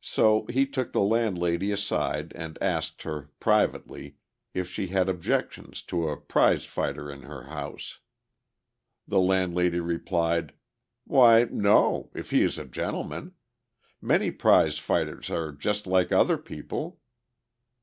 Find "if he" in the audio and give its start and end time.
12.14-12.40